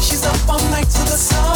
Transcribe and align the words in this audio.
She's 0.00 0.24
up 0.24 0.48
all 0.48 0.60
night 0.70 0.88
to 0.88 0.98
the 1.00 1.16
sun. 1.18 1.55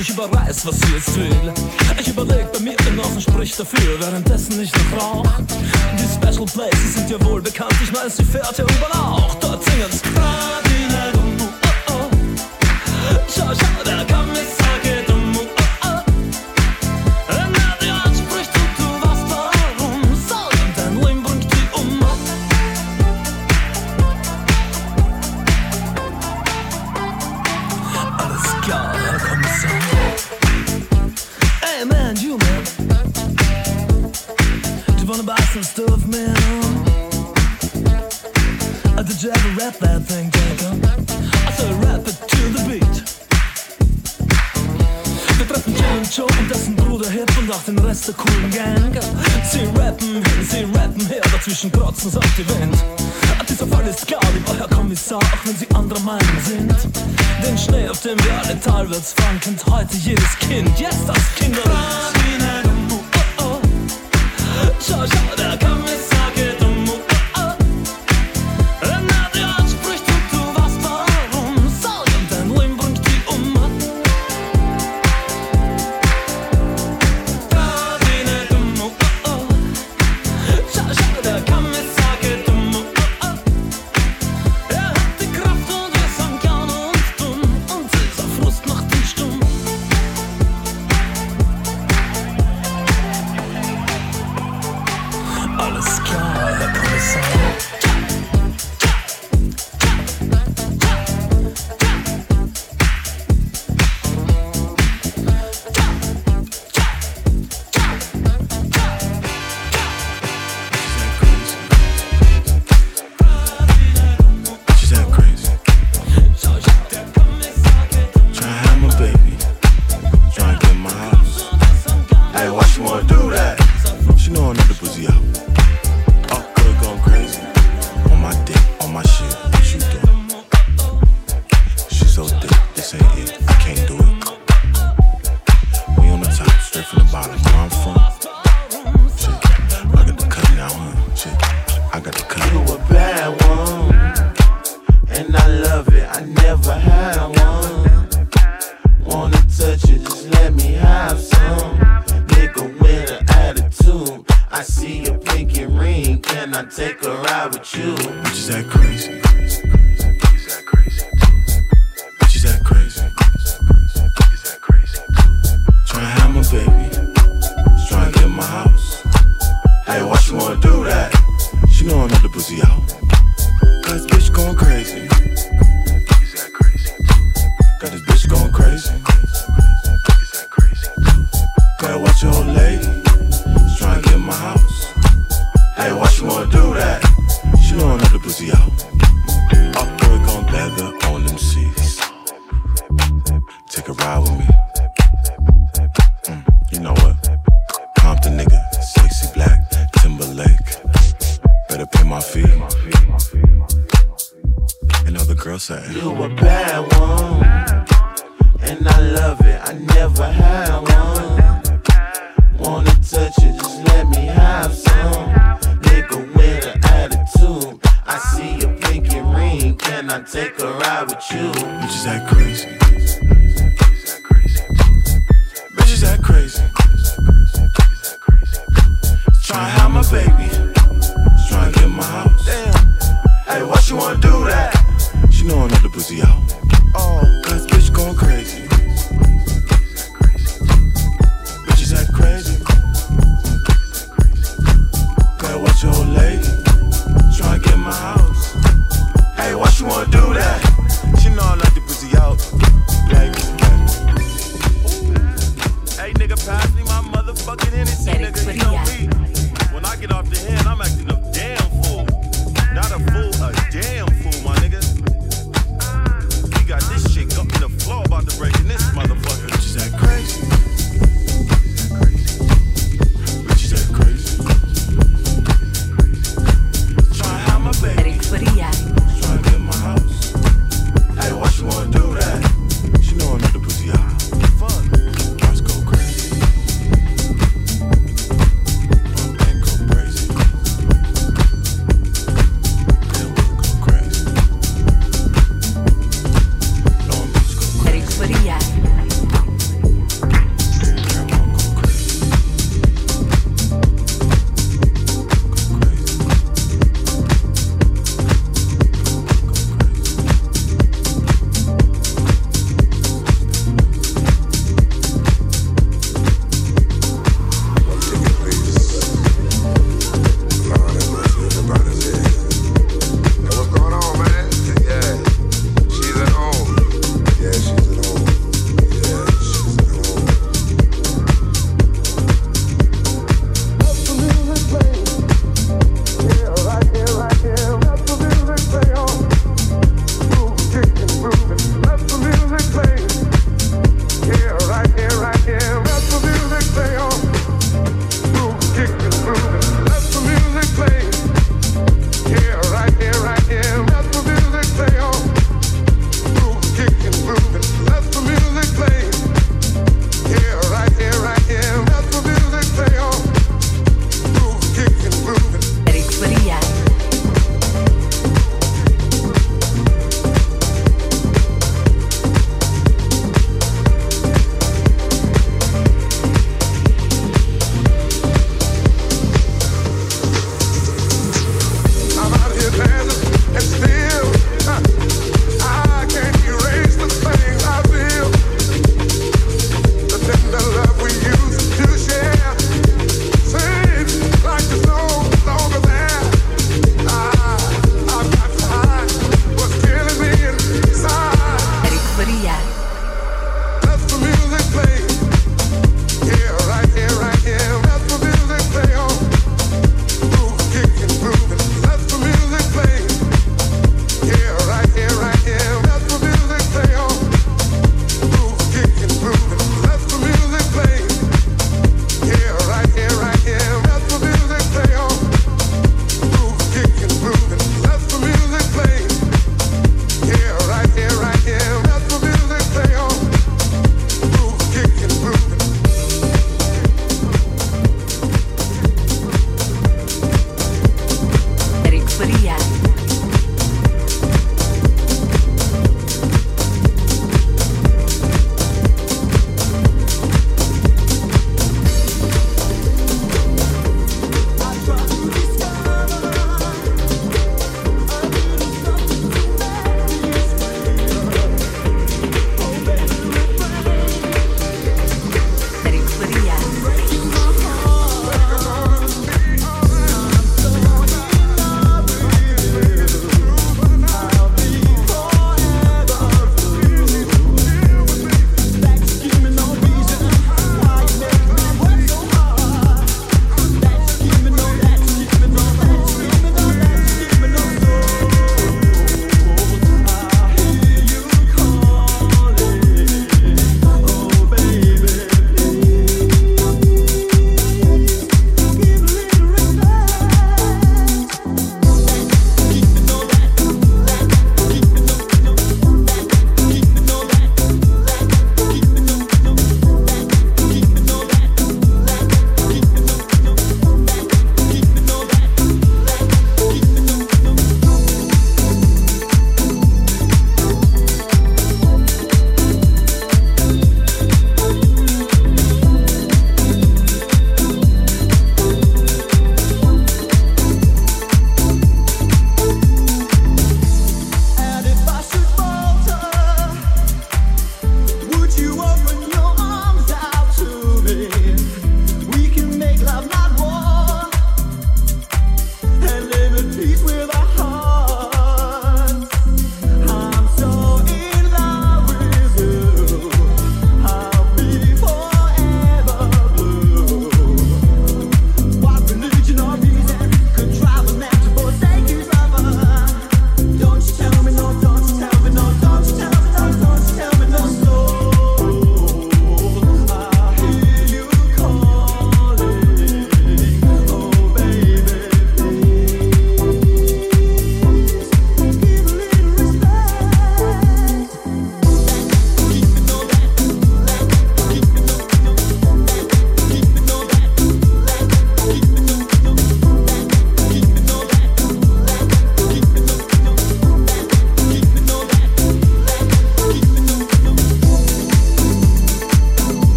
ich 0.00 0.10
überreiß, 0.10 0.64
was 0.66 0.80
sie 0.80 0.92
jetzt 0.94 1.16
will. 1.16 1.52
Ich 2.00 2.08
überleg 2.08 2.50
bei 2.52 2.60
mir 2.60 2.76
genossen, 2.76 3.20
sprich 3.20 3.54
dafür, 3.56 4.00
währenddessen 4.00 4.60
ich 4.60 4.72
noch 4.72 5.02
rauch. 5.02 5.28
Die 5.98 6.26
Special 6.26 6.46
Places 6.46 6.94
sind 6.94 7.10
dir 7.10 7.22
wohl 7.24 7.42
bekannt, 7.42 7.74
ich 7.82 7.92
weiß, 7.92 8.16
sie 8.16 8.24
fährt 8.24 8.56
ja 8.56 8.64
mental 58.64 58.90
wird's 58.90 59.14
und 59.46 59.66
heute 59.66 59.96
jedes 59.96 60.38
Kind. 60.38 60.78
Jetzt 60.78 61.08
am 61.08 61.19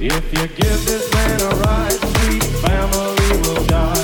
If 0.00 0.32
you 0.32 0.46
give 0.46 0.86
this 0.86 1.12
man 1.12 1.40
a 1.40 1.56
ride, 1.56 1.90
sweet 1.90 2.44
family 2.44 3.42
will 3.42 3.64
die. 3.66 3.97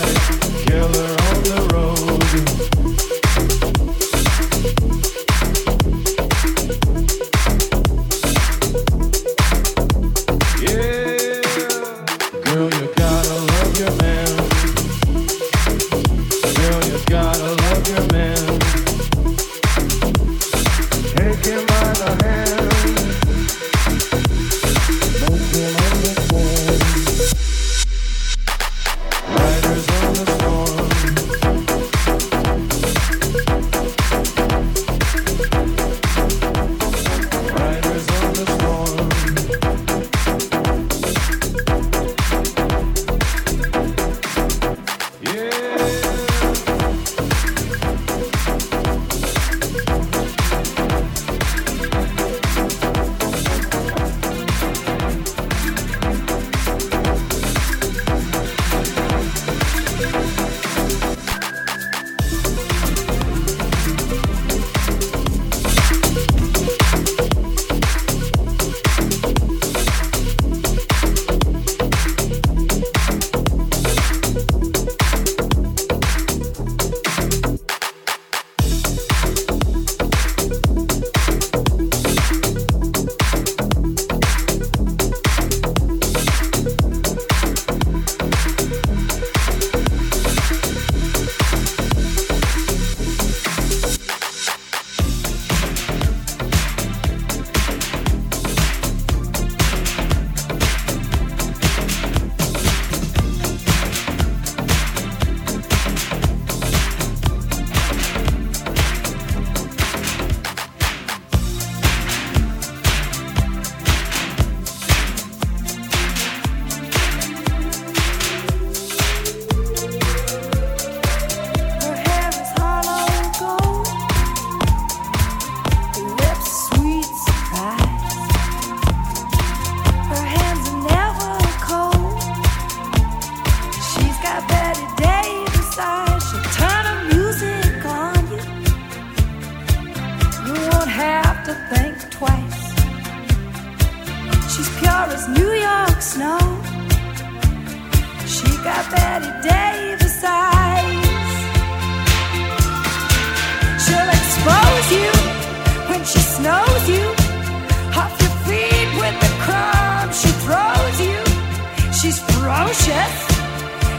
She's 162.05 162.19
ferocious 162.19 163.15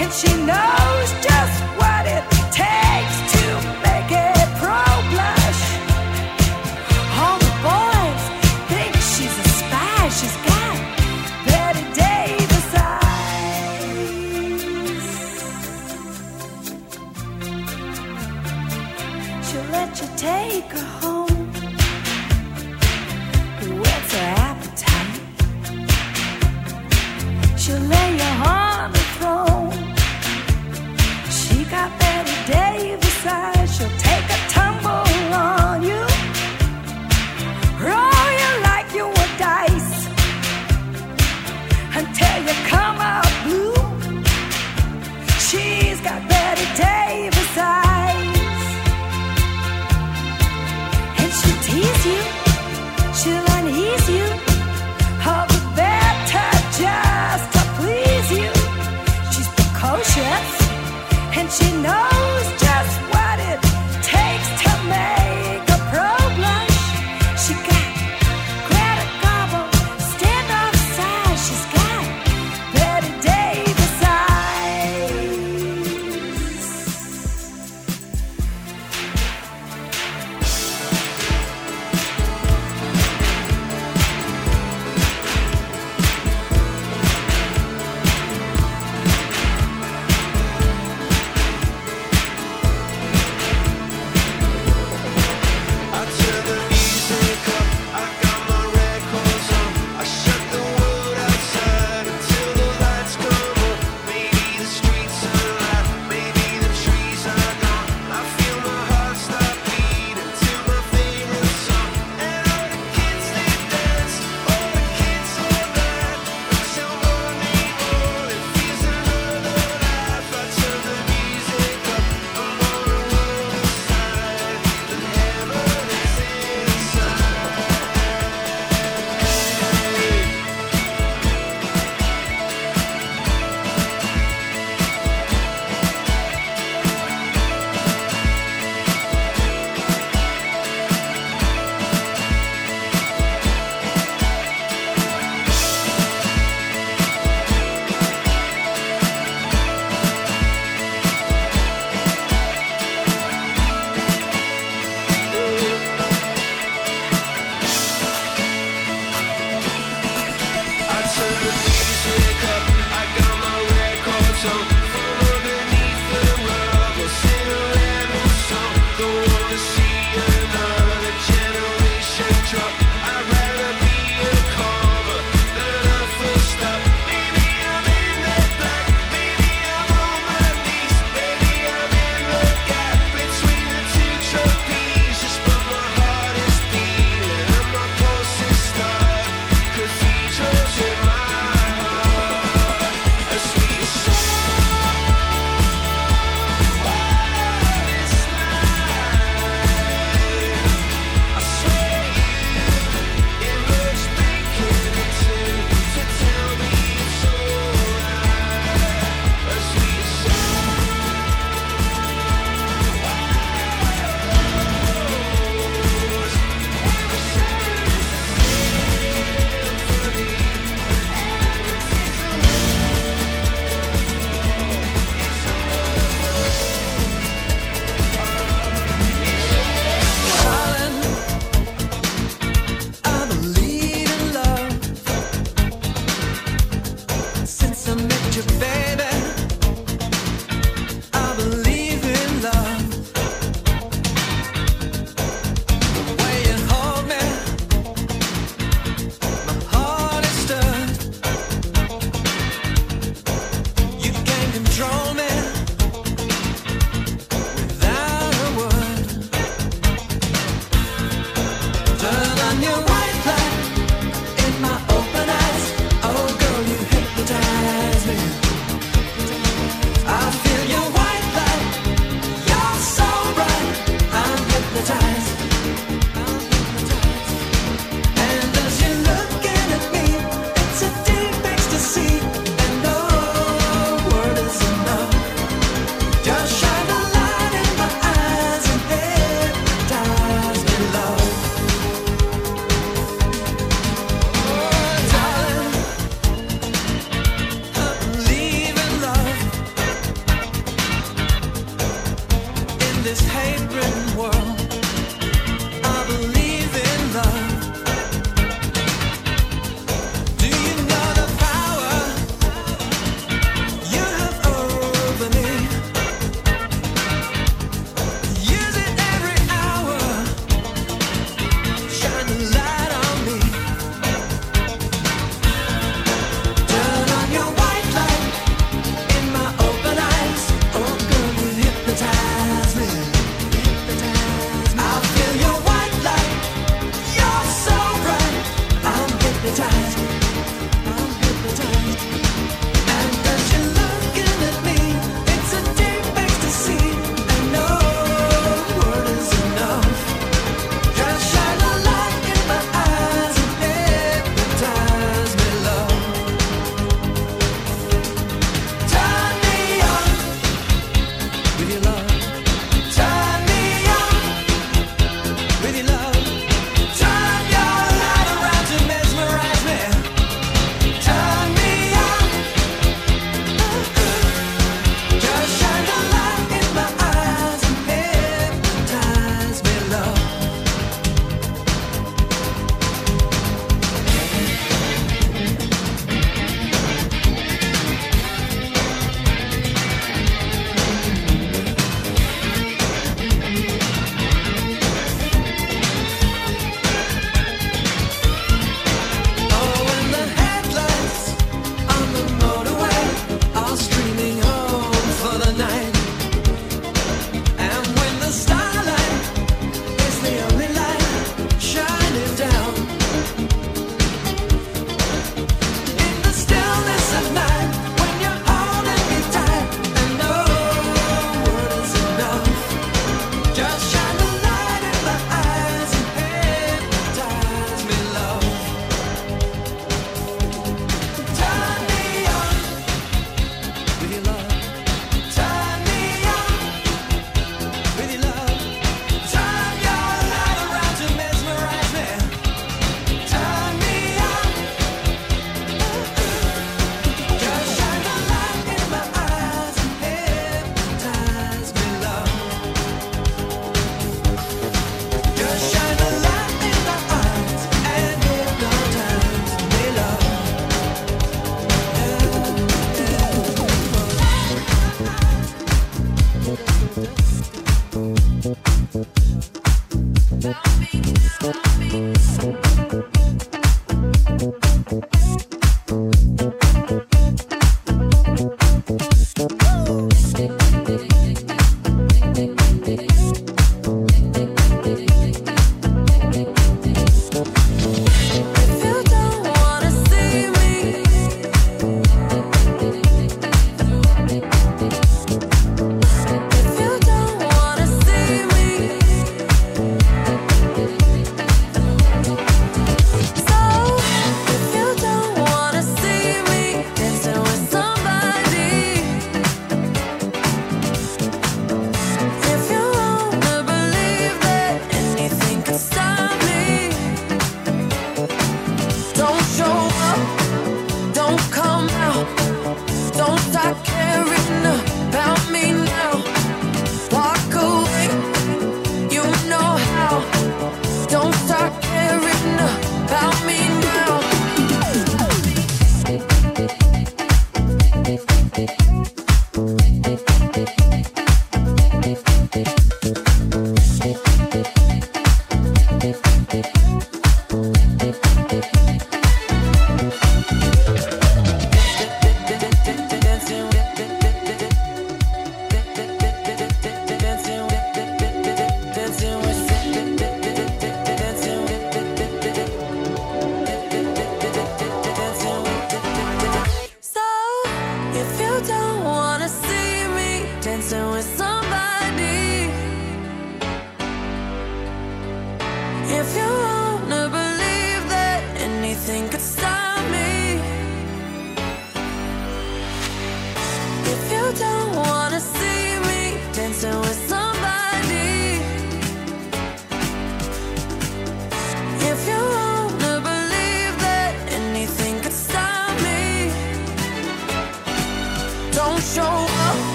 and 0.00 0.12
she 0.12 0.32
knows 0.46 1.10
just 1.20 1.62
what 1.80 2.06
it 2.06 2.37